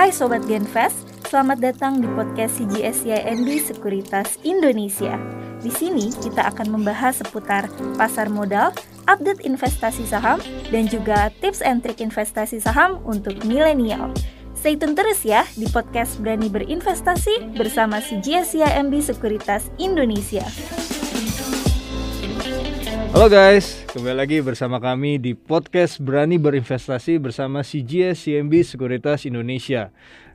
[0.00, 0.96] Hai Sobat Genfest,
[1.28, 5.20] selamat datang di podcast CGSCIMB Sekuritas Indonesia.
[5.60, 7.68] Di sini kita akan membahas seputar
[8.00, 8.72] pasar modal,
[9.04, 10.40] update investasi saham,
[10.72, 14.08] dan juga tips and trik investasi saham untuk milenial.
[14.56, 20.48] Stay tune terus ya di podcast Berani Berinvestasi bersama CGSCIMB Sekuritas Indonesia.
[23.10, 29.88] Halo guys, kembali lagi bersama kami di podcast Berani Berinvestasi bersama CGS CMB Sekuritas Indonesia.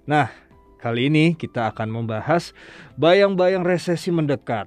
[0.09, 0.33] Nah,
[0.81, 2.57] kali ini kita akan membahas
[2.97, 4.65] bayang-bayang resesi mendekat.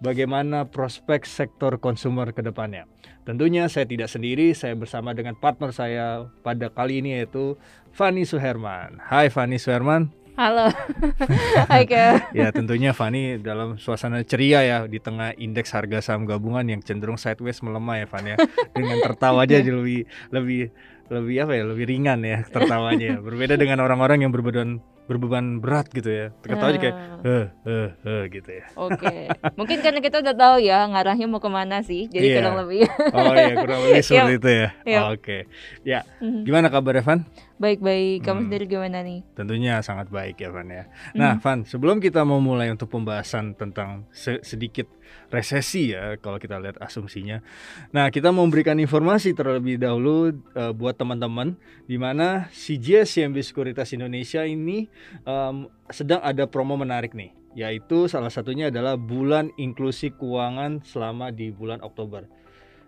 [0.00, 2.88] Bagaimana prospek sektor konsumer ke depannya.
[3.28, 7.60] Tentunya saya tidak sendiri, saya bersama dengan partner saya pada kali ini yaitu
[7.92, 8.96] Fani Suherman.
[9.00, 10.19] Hai Fani Suherman.
[10.34, 10.72] Halo.
[11.70, 12.32] Hai Ke.
[12.32, 17.16] ya tentunya Fani dalam suasana ceria ya di tengah indeks harga saham gabungan yang cenderung
[17.16, 18.36] sideways melemah ya Fani ya.
[18.72, 20.00] Dengan tertawa aja jadi lebih
[20.32, 20.62] lebih
[21.10, 23.20] lebih apa ya lebih ringan ya tertawanya.
[23.20, 26.26] Berbeda dengan orang-orang yang berbeban berbeban berat gitu ya.
[26.40, 28.64] Ketawa aja kayak eh eh eh gitu ya.
[28.78, 29.14] Oke.
[29.58, 32.06] Mungkin karena kita udah tahu ya ngarahnya mau ke mana sih.
[32.06, 32.36] Jadi Iya.
[32.40, 32.80] kurang lebih.
[33.12, 34.40] Oh iya kurang lebih seperti Yuk.
[34.40, 34.68] itu ya.
[34.86, 35.04] Yuk.
[35.12, 35.38] Oke.
[35.82, 36.46] Ya, Mhm.
[36.46, 37.26] gimana kabar Evan?
[37.60, 38.24] Baik-baik.
[38.24, 38.46] Kamu Hmm.
[38.48, 39.20] sendiri gimana nih?
[39.36, 40.88] Tentunya sangat baik ya Van ya.
[41.12, 41.40] Nah Mhm.
[41.40, 44.88] Van, sebelum kita mau mulai untuk pembahasan tentang se- sedikit
[45.28, 47.44] resesi ya kalau kita lihat asumsinya.
[47.90, 51.52] Nah kita mau memberikan informasi terlebih dahulu eh, buat teman-teman
[51.84, 54.88] di mana CGS CMB Sekuritas Indonesia ini
[55.22, 55.56] em,
[55.90, 57.36] sedang ada promo menarik nih.
[57.50, 62.24] Yaitu salah satunya adalah bulan inklusi keuangan selama di bulan Oktober.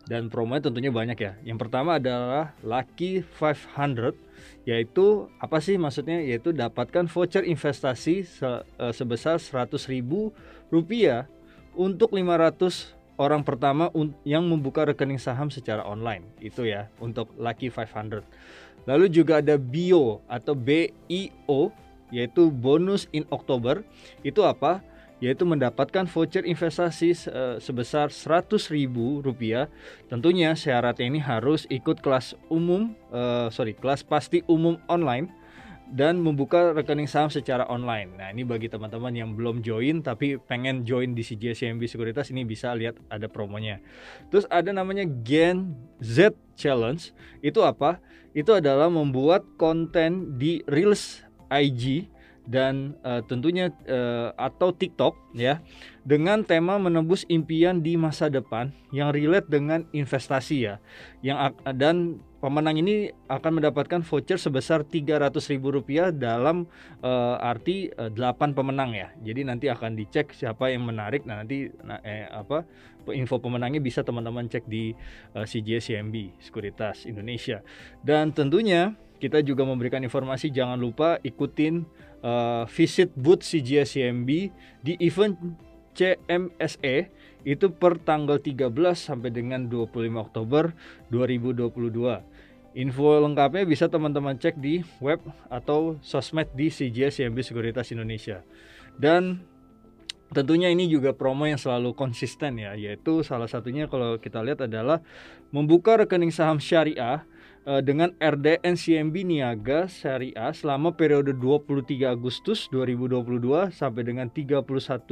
[0.06, 1.32] Dan promonya tentunya banyak ya.
[1.46, 4.14] Yang pertama adalah Lucky 500
[4.66, 6.18] yaitu apa sih maksudnya?
[6.22, 10.34] Yaitu dapatkan voucher investasi se- eh, sebesar 100.000
[10.74, 11.30] rupiah
[11.78, 13.92] untuk 500 orang pertama
[14.26, 16.26] yang membuka rekening saham secara online.
[16.42, 18.26] Itu ya untuk Lucky 500
[18.86, 21.70] lalu juga ada BIO atau BIO
[22.12, 23.80] yaitu bonus in Oktober.
[24.20, 24.84] Itu apa
[25.22, 28.90] yaitu mendapatkan voucher investasi eh, sebesar 100.000
[29.22, 29.70] rupiah
[30.10, 35.30] Tentunya syaratnya ini harus ikut kelas umum, eh, sorry, kelas pasti umum online
[35.92, 38.16] dan membuka rekening saham secara online.
[38.16, 42.72] Nah ini bagi teman-teman yang belum join tapi pengen join di CJCMB Sekuritas ini bisa
[42.72, 43.76] lihat ada promonya.
[44.32, 47.12] Terus ada namanya Gen Z Challenge.
[47.44, 48.00] Itu apa?
[48.32, 51.20] Itu adalah membuat konten di Reels
[51.52, 52.08] IG
[52.46, 55.62] dan eh, tentunya eh, atau TikTok ya
[56.02, 60.74] dengan tema menebus impian di masa depan yang relate dengan investasi ya.
[61.22, 66.66] Yang dan pemenang ini akan mendapatkan voucher sebesar Rp300.000 dalam
[66.98, 69.14] eh, arti eh, 8 pemenang ya.
[69.22, 71.22] Jadi nanti akan dicek siapa yang menarik.
[71.22, 72.66] Nah, nanti nah, eh, apa
[73.14, 74.90] info pemenangnya bisa teman-teman cek di
[75.38, 77.62] eh, CGS CMB Sekuritas Indonesia.
[78.02, 81.86] Dan tentunya kita juga memberikan informasi jangan lupa ikutin
[82.26, 84.30] eh, visit booth CGS CMB
[84.82, 85.38] di event
[85.92, 90.72] CMSE itu per tanggal 13 sampai dengan 25 Oktober
[91.10, 92.31] 2022.
[92.72, 95.20] Info lengkapnya bisa teman-teman cek di web
[95.52, 98.40] atau sosmed di CGS CMB Sekuritas Indonesia.
[98.96, 99.44] Dan
[100.32, 105.04] tentunya ini juga promo yang selalu konsisten ya, yaitu salah satunya kalau kita lihat adalah
[105.52, 107.20] membuka rekening saham syariah
[107.68, 114.64] eh, dengan RDN CMB Niaga Syariah selama periode 23 Agustus 2022 sampai dengan 31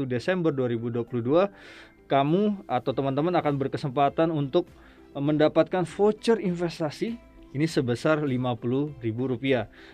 [0.09, 4.65] Desember 2022 kamu atau teman-teman akan berkesempatan untuk
[5.13, 9.03] eh, mendapatkan voucher investasi ini sebesar Rp50.000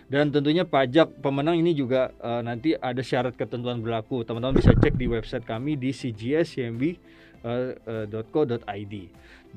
[0.09, 4.21] dan tentunya pajak pemenang ini juga eh, nanti ada syarat ketentuan berlaku.
[4.21, 7.01] Teman-teman bisa cek di website kami di cgscmb.co.id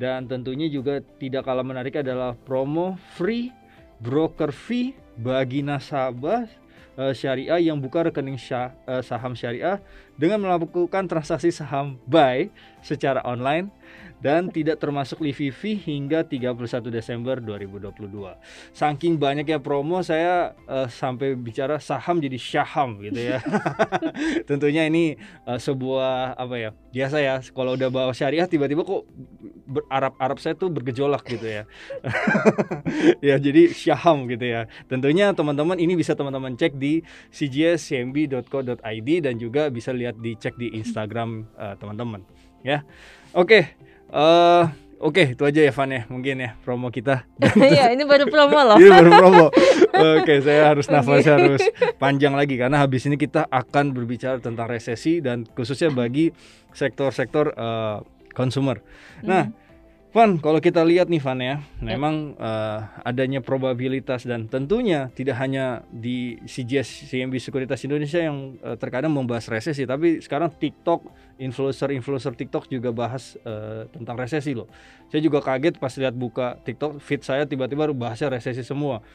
[0.01, 3.53] dan tentunya juga tidak kalah menarik adalah promo free
[4.01, 6.49] broker fee bagi nasabah
[6.97, 9.77] eh, syariah yang buka rekening eh, saham syariah
[10.17, 12.49] dengan melakukan transaksi saham buy
[12.81, 13.69] secara online
[14.21, 18.37] dan tidak termasuk livi fee hingga 31 Desember 2022.
[18.77, 23.41] Saking banyaknya promo saya eh, sampai bicara saham jadi syaham gitu ya.
[24.49, 25.17] Tentunya ini
[25.49, 26.71] eh, sebuah apa ya?
[26.93, 29.09] Biasa ya kalau udah bawa syariah tiba-tiba kok
[29.89, 31.65] Arab-Arab saya tuh bergejolak gitu ya.
[33.33, 34.69] ya jadi syaham gitu ya.
[34.85, 37.01] Tentunya teman-teman ini bisa teman-teman cek di
[37.33, 42.21] cgscmb.co.id dan juga bisa lihat dicek di Instagram eh, teman-teman
[42.63, 42.85] ya.
[43.33, 43.77] Oke.
[44.11, 44.65] eh
[45.01, 47.25] Oke, itu aja ya Van ya, mungkin ya promo kita.
[47.57, 48.77] Iya, ini baru promo loh.
[48.77, 49.47] Ini baru promo.
[50.21, 51.65] Oke, saya harus nafas harus
[51.97, 56.37] panjang lagi karena habis ini kita akan berbicara tentang resesi dan khususnya bagi
[56.77, 58.05] sektor-sektor eh,
[58.37, 58.85] consumer.
[59.25, 59.49] Nah,
[60.11, 65.87] Van, kalau kita lihat nih Van ya, memang uh, adanya probabilitas dan tentunya tidak hanya
[65.87, 71.07] di CGS CMB Sekuritas Indonesia yang uh, terkadang membahas resesi, tapi sekarang TikTok,
[71.39, 74.67] influencer-influencer TikTok juga bahas uh, tentang resesi loh.
[75.15, 79.07] Saya juga kaget pas lihat buka TikTok feed saya tiba-tiba bahasnya resesi semua.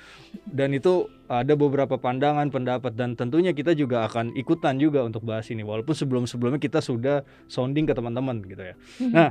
[0.48, 5.52] Dan itu ada beberapa pandangan, pendapat dan tentunya kita juga akan ikutan juga untuk bahas
[5.52, 8.76] ini walaupun sebelum-sebelumnya kita sudah sounding ke teman-teman gitu ya.
[9.04, 9.12] Mhm.
[9.12, 9.30] Nah,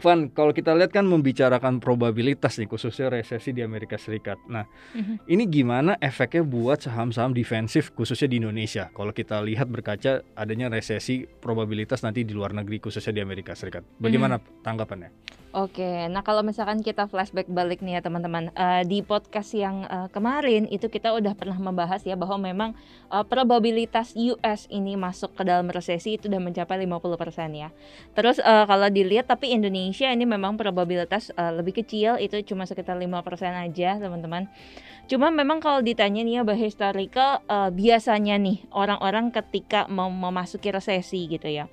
[0.00, 4.40] Van, kalau kita lihat kan membicarakan probabilitas nih khususnya resesi di Amerika Serikat.
[4.48, 4.64] Nah,
[4.96, 5.28] Mhm.
[5.28, 8.88] ini gimana efeknya buat saham-saham defensif khususnya di Indonesia?
[8.90, 13.84] Kalau kita lihat berkaca adanya resesi probabilitas nanti di luar negeri khususnya di Amerika Serikat.
[14.00, 15.39] Bagaimana tanggapannya?
[15.50, 20.06] Oke, nah kalau misalkan kita flashback balik nih ya teman-teman, eh, di podcast yang eh,
[20.14, 22.70] kemarin itu kita udah pernah membahas ya bahwa memang
[23.10, 27.74] eh, probabilitas US ini masuk ke dalam resesi itu udah mencapai 50% ya.
[28.14, 32.94] Terus eh, kalau dilihat tapi Indonesia ini memang probabilitas eh, lebih kecil itu cuma sekitar
[32.94, 33.10] 5%
[33.50, 34.46] aja teman-teman.
[35.10, 40.70] Cuma memang kalau ditanya nih ya bahwa historical eh, biasanya nih orang-orang ketika mau memasuki
[40.70, 41.66] resesi gitu ya.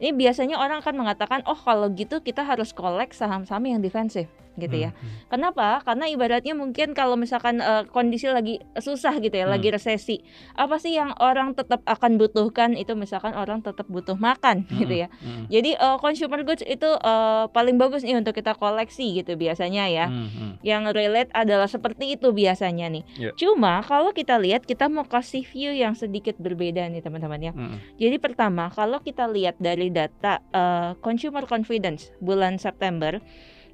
[0.00, 4.76] Ini biasanya orang akan mengatakan, "Oh, kalau gitu kita harus kolek saham-saham yang defensif." Gitu
[4.76, 4.90] ya.
[4.90, 5.78] Hmm, Kenapa?
[5.82, 9.54] Karena ibaratnya mungkin kalau misalkan eh, kondisi lagi susah gitu ya, Hmm.
[9.54, 10.16] lagi resesi,
[10.54, 12.74] apa sih yang orang tetap akan butuhkan?
[12.74, 15.08] Itu misalkan orang tetap butuh makan hmm, gitu ya.
[15.10, 19.86] hmm, Jadi eh, consumer goods itu eh, paling bagus nih untuk kita koleksi gitu biasanya
[19.86, 20.06] ya.
[20.08, 20.52] hmm, hmm.
[20.60, 23.04] Yang relate adalah seperti itu biasanya nih.
[23.16, 23.30] Ya.
[23.34, 27.52] Cuma kalau kita lihat kita mau kasih view yang sedikit berbeda nih teman-teman ya.
[27.52, 33.18] Hmm, Jadi pertama, kalau kita lihat dari data eh, consumer confidence bulan September,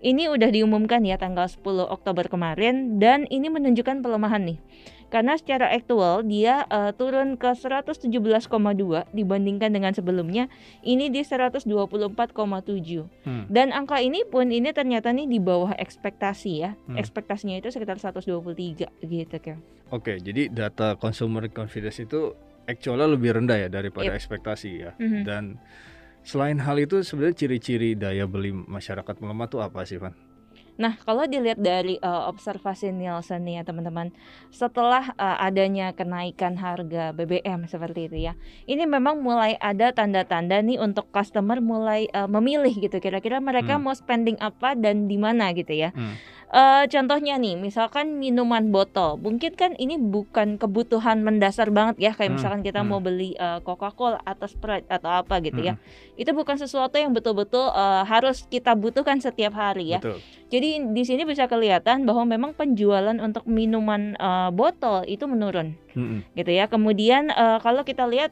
[0.00, 4.58] ini udah diumumkan ya tanggal 10 Oktober kemarin dan ini menunjukkan pelemahan nih.
[5.06, 8.10] Karena secara aktual dia eh, turun ke 117,2
[9.14, 10.50] dibandingkan dengan sebelumnya
[10.82, 11.70] ini di 124,7.
[13.22, 13.44] hmm.
[13.46, 16.75] Dan angka ini pun ini ternyata nih di bawah ekspektasi ya.
[16.90, 16.98] Hmm.
[16.98, 19.62] Ekspektasinya itu sekitar 123 gitu kan.
[19.94, 22.34] Oke, jadi data consumer confidence itu
[22.66, 24.19] actualnya lebih rendah ya daripada Yep.
[24.19, 24.90] ekspektasi ya.
[24.98, 25.22] Mhm.
[25.22, 25.43] Dan
[26.26, 30.11] selain hal itu sebenarnya ciri-ciri daya beli masyarakat melemah tuh apa sih, Van?
[30.76, 34.12] Nah, kalau dilihat dari eh, observasi Nielsen nih ya teman-teman,
[34.52, 38.32] setelah eh, adanya kenaikan harga BBM seperti itu ya,
[38.69, 43.88] ini memang mulai ada tanda-tanda nih untuk customer mulai eh, memilih gitu, kira-kira mereka Hmm.
[43.88, 45.90] mau spending apa dan di mana gitu ya.
[45.96, 46.14] Hmm.
[46.46, 52.31] Eh, contohnya nih, misalkan minuman botol, mungkin kan ini bukan kebutuhan mendasar banget ya, kayak
[52.31, 52.88] Hmm, misalkan kita hmm.
[52.88, 57.11] mau beli eh, Coca-Cola atau Sprite atau apa gitu ya, Hmm, itu bukan sesuatu yang
[57.11, 59.99] betul-betul eh, harus kita butuhkan setiap hari ya.
[59.99, 60.22] Betul.
[60.46, 66.22] Jadi di sini bisa kelihatan bahwa memang penjualan untuk minuman eh, botol itu menurun, Hmm,
[66.32, 66.66] gitu ya.
[66.66, 68.31] Kemudian eh, kalau kita lihat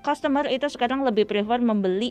[0.00, 2.10] customer itu sekarang lebih prefer membeli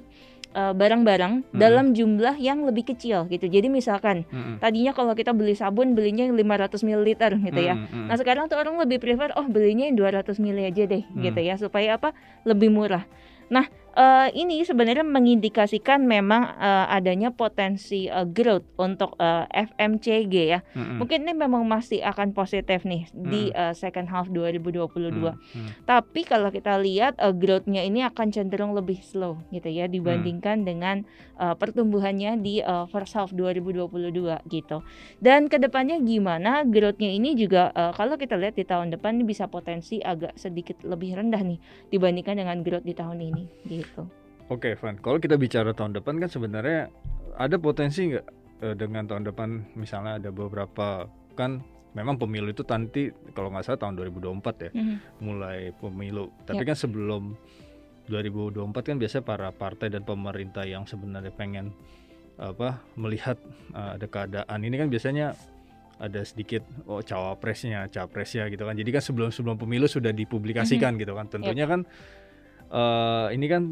[0.51, 1.59] eh, barang-barang Mm-mm.
[1.59, 3.47] dalam jumlah yang lebih kecil gitu.
[3.47, 7.03] Jadi misalkan hmm, tadinya kalau kita beli sabun belinya yang 500 ml
[7.43, 7.75] gitu ya.
[7.75, 8.07] hmm, hmm.
[8.07, 11.23] Nah sekarang tuh orang lebih prefer oh belinya yang 200 ml aja deh Hmm.
[11.23, 12.15] gitu ya supaya apa
[12.47, 13.03] lebih murah.
[13.51, 20.59] Nah eh, ini sebenarnya mengindikasikan memang eh, adanya potensi eh, growth untuk eh, FMCG ya.
[20.73, 20.97] Hmm, hmm.
[21.03, 24.87] Mungkin ini memang masih akan positif nih di eh, second half 2022.
[25.11, 25.69] Hmm, hmm.
[25.83, 31.03] Tapi kalau kita lihat eh, growth-nya ini akan cenderung lebih slow gitu ya dibandingkan dengan
[31.39, 33.91] eh, pertumbuhannya di eh, first half 2022
[34.47, 34.77] gitu.
[35.19, 39.27] Dan ke depannya gimana growth-nya ini juga eh, kalau kita lihat di tahun depan ini
[39.27, 41.59] bisa potensi agak sedikit lebih rendah nih
[41.91, 43.80] dibandingkan dengan growth di tahun ini gitu.
[44.47, 44.99] Oke, Van.
[44.99, 46.91] Kalau kita bicara tahun depan kan sebenarnya
[47.35, 48.25] ada potensi nggak
[48.61, 53.79] eh, dengan tahun depan misalnya ada beberapa kan memang pemilu itu nanti kalau nggak salah
[53.79, 54.95] tahun 2024 ya Mhm.
[55.19, 56.31] mulai pemilu.
[56.43, 57.35] Tapi kan sebelum
[58.07, 61.71] 2024 kan biasanya para partai dan pemerintah yang sebenarnya pengen
[62.35, 63.37] apa melihat
[63.71, 65.37] eh, ada keadaan ini kan biasanya
[65.95, 68.73] ada sedikit oh cawapresnya, capresnya gitu kan.
[68.73, 71.29] Jadi kan sebelum-sebelum pemilu sudah dipublikasikan gitu kan.
[71.29, 71.85] Tentunya kan
[72.71, 73.63] eh, ini kan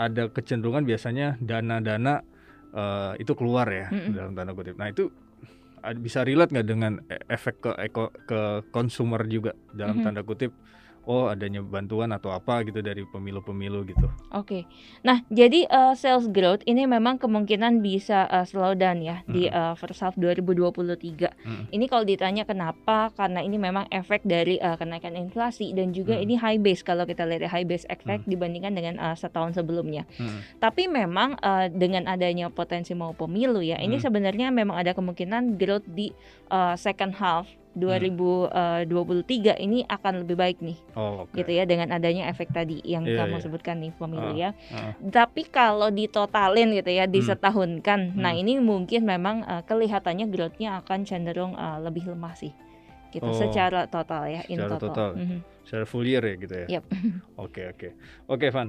[0.00, 2.24] ada kecenderungan biasanya dana-dana
[2.72, 4.16] eh, itu keluar ya Mm-mm.
[4.16, 4.76] dalam tanda kutip.
[4.80, 5.12] Nah itu
[5.96, 10.04] bisa relate nggak dengan e- efek ke eko, ke consumer juga dalam Mhm.
[10.04, 10.52] tanda kutip
[11.02, 14.06] oh adanya bantuan atau apa gitu dari pemilu-pemilu gitu.
[14.30, 14.68] Oke,
[15.00, 19.50] nah jadi eh, sales growth ini memang kemungkinan bisa eh, slow down ya di Mhm.
[19.50, 21.32] eh, first half 2023.
[21.40, 21.64] Mhm.
[21.70, 26.22] Ini kalau ditanya kenapa, karena ini memang efek dari eh, kenaikan inflasi dan juga Mhm.
[26.22, 30.04] ini high base kalau kita lihat high base effect dibandingkan dengan eh, setahun sebelumnya.
[30.12, 30.44] Hmm.
[30.58, 34.04] Tapi memang eh, dengan adanya potensi mau pemilu ya, ini Hmm.
[34.04, 36.10] sebenarnya memang ada kemungkinan growth di
[36.48, 41.34] eh, second half 2023 ini akan lebih baik nih Oh, oke.
[41.34, 43.42] gitu ya dengan adanya efek tadi yang Iya, kamu iya.
[43.42, 44.50] sebutkan nih pemilu Ah, ya.
[44.74, 44.92] ah.
[44.98, 48.42] Tapi kalau ditotalin gitu ya, disetahunkan, nah Hmm.
[48.42, 52.50] ini mungkin memang eh, kelihatannya growth-nya akan cenderung eh, lebih lemah sih,
[53.10, 53.36] gitu Oh.
[53.36, 54.88] secara total ya, in Secara total.
[54.90, 55.10] total.
[55.14, 55.38] Mhm.
[55.62, 56.66] Secara full year ya gitu ya.
[57.38, 57.88] Oke oke
[58.26, 58.68] oke Van.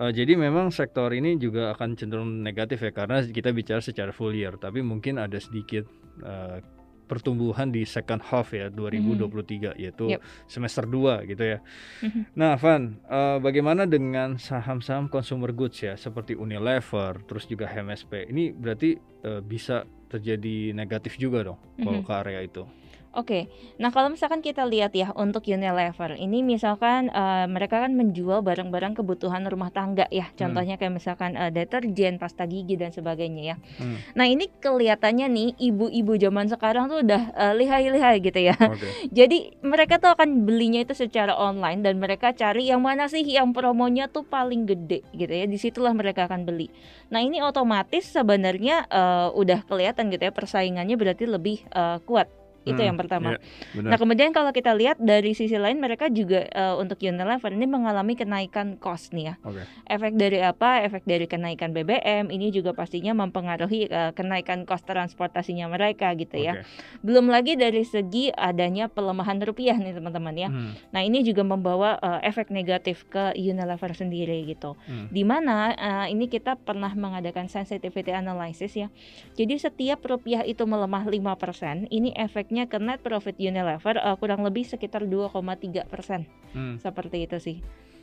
[0.00, 4.32] Eh, jadi memang sektor ini juga akan cenderung negatif ya karena kita bicara secara full
[4.32, 4.56] year.
[4.56, 5.84] Tapi mungkin ada sedikit
[6.24, 6.64] eh,
[7.04, 10.22] pertumbuhan di second half ya 2023 yaitu Yap.
[10.46, 11.58] semester 2 gitu ya.
[12.06, 12.20] Mhm.
[12.38, 18.30] Nah Van, eh, bagaimana dengan saham-saham consumer goods ya seperti Unilever, terus juga HMSP.
[18.30, 22.06] Ini berarti eh, bisa terjadi negatif juga dong kalau Mhm.
[22.08, 22.64] ke area itu.
[23.10, 28.38] Oke, nah kalau misalkan kita lihat ya untuk Unilever ini misalkan eh, mereka kan menjual
[28.38, 33.56] barang-barang kebutuhan rumah tangga ya, contohnya kayak misalkan eh, deterjen, pasta gigi dan sebagainya ya.
[33.82, 33.98] Hmm.
[34.14, 38.54] Nah ini kelihatannya nih ibu-ibu zaman sekarang tuh udah eh, lihai-lihai gitu ya.
[38.54, 38.86] Oke.
[39.18, 43.50] Jadi mereka tuh akan belinya itu secara online dan mereka cari yang mana sih yang
[43.50, 45.50] promonya tuh paling gede gitu ya.
[45.50, 46.70] Di situlah mereka akan beli.
[47.10, 52.39] Nah ini otomatis sebenarnya eh, udah kelihatan gitu ya persaingannya berarti lebih eh, kuat.
[52.60, 53.34] Itu Hmm, yang pertama.
[53.34, 53.38] iya,
[53.72, 53.90] benar.
[53.90, 58.12] Nah kemudian kalau kita lihat dari sisi lain mereka juga eh, untuk Unilever ini mengalami
[58.12, 59.34] kenaikan cost nih ya.
[59.40, 59.64] Oke.
[59.88, 60.84] Efek dari apa?
[60.84, 66.60] Efek dari kenaikan BBM ini juga pastinya mempengaruhi eh, kenaikan cost transportasinya mereka gitu ya.
[67.00, 70.48] Belum lagi dari segi adanya pelemahan rupiah nih teman-teman ya.
[70.48, 74.76] Hmm, Nah ini juga membawa eh, efek negatif ke Unilever sendiri gitu.
[74.84, 75.08] hmm.
[75.08, 78.92] Di mana eh, ini kita pernah mengadakan sensitivity analysis ya.
[79.32, 82.12] Jadi setiap rupiah itu melemah 5%, ini
[82.50, 86.82] efeknya ke net profit Unilever eh, kurang lebih sekitar 2,3% Hmm.
[86.82, 87.56] seperti itu sih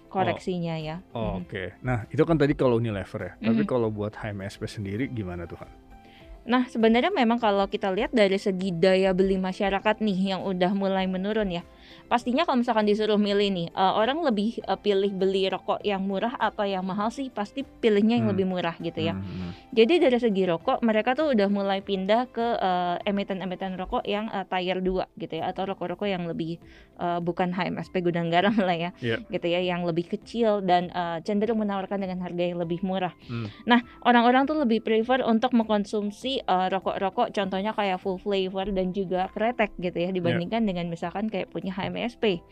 [0.08, 1.04] koreksinya ya.
[1.12, 1.44] Oh, Mhm.
[1.44, 3.32] Oke, nah itu kan tadi kalau Unilever ya.
[3.44, 3.68] Tapi Mhm.
[3.68, 5.60] kalau buat HMSP sendiri gimana tuh?
[6.48, 11.04] Nah, sebenarnya memang kalau kita lihat dari segi daya beli masyarakat nih yang udah mulai
[11.04, 11.68] menurun ya.
[12.08, 16.34] Pastinya kalau misalkan disuruh milih nih, eh, orang lebih eh, pilih beli rokok yang murah
[16.40, 17.28] atau yang mahal sih?
[17.28, 18.34] Pasti pilihnya yang Hmm.
[18.34, 19.12] lebih murah gitu ya.
[19.12, 19.52] Hmm, hmm.
[19.76, 24.48] Jadi dari segi rokok mereka tuh udah mulai pindah ke eh, emiten-emiten rokok yang eh,
[24.48, 26.64] tier 2 gitu ya atau rokok-rokok yang lebih
[26.96, 28.90] eh, bukan HMSP gudang garam lah ya.
[29.04, 29.28] Iya.
[29.28, 33.12] Gitu ya, yang lebih kecil dan eh, cenderung menawarkan dengan harga yang lebih murah.
[33.28, 33.52] Hmm.
[33.68, 39.28] Nah, orang-orang tuh lebih prefer untuk mengkonsumsi eh, rokok-rokok contohnya kayak full flavor dan juga
[39.36, 41.97] kretek gitu ya dibandingkan dengan misalkan kayak punya HMSP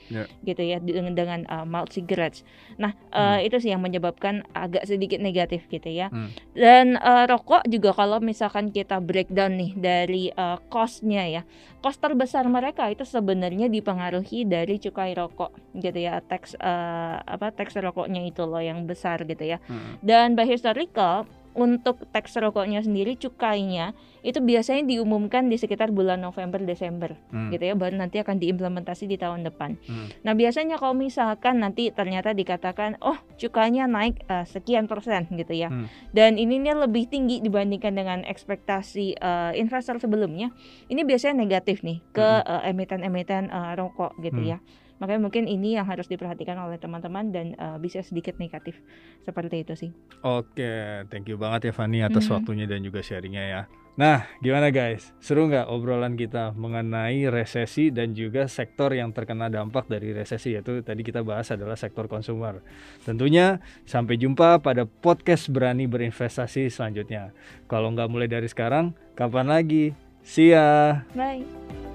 [0.09, 0.25] Iya.
[0.41, 2.41] gitu ya dengan dengan eh, malt cigarettes.
[2.81, 6.09] Nah, eh, itu sih yang menyebabkan agak sedikit negatif gitu ya.
[6.09, 6.33] Hmm.
[6.57, 11.43] Dan eh, rokok juga kalau misalkan kita breakdown nih dari eh, cost-nya ya.
[11.85, 16.17] Cost terbesar mereka itu sebenarnya dipengaruhi dari cukai rokok gitu ya.
[16.25, 19.61] Tax eh, apa tax rokoknya itu loh yang besar gitu ya.
[19.69, 20.01] Hmm.
[20.01, 26.59] Dan by historical untuk teks rokoknya sendiri cukainya itu biasanya diumumkan di sekitar bulan November
[26.59, 27.47] Desember Hmm.
[27.49, 29.79] gitu ya baru nanti akan diimplementasi di tahun depan.
[29.87, 30.11] Hmm.
[30.21, 35.71] Nah biasanya kalau misalkan nanti ternyata dikatakan oh cukainya naik eh, sekian persen gitu ya
[35.71, 35.87] Hmm.
[36.11, 40.51] dan ini nih lebih tinggi dibandingkan dengan ekspektasi eh, investor sebelumnya
[40.87, 44.51] ini biasanya negatif nih ke eh, emiten-emiten eh, rokok gitu Hmm.
[44.51, 44.59] ya.
[44.97, 48.79] Makanya mungkin ini yang harus diperhatikan oleh teman-teman dan eh, bisa sedikit negatif
[49.21, 49.91] seperti itu sih.
[50.21, 52.33] Oke, thank you banget ya Fani atas Mhm.
[52.33, 53.61] waktunya dan juga sharingnya ya.
[53.95, 55.15] Nah, gimana guys?
[55.23, 60.83] Seru nggak obrolan kita mengenai resesi dan juga sektor yang terkena dampak dari resesi yaitu
[60.83, 62.59] tadi kita bahas adalah sektor konsumer.
[63.07, 67.31] Tentunya sampai jumpa pada podcast berani berinvestasi selanjutnya.
[67.71, 69.95] Kalau nggak mulai dari sekarang, kapan lagi?
[70.27, 71.07] See ya.
[71.15, 71.94] Bye.